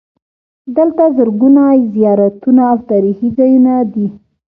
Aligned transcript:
دلته 0.75 1.03
زرګونه 1.17 1.63
زیارتونه 1.93 2.61
او 2.71 2.77
تاریخي 2.89 3.29
ځایونه 3.37 3.73
دي. 3.93 4.07